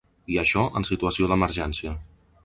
[0.35, 1.93] I això, en situació d’emergència!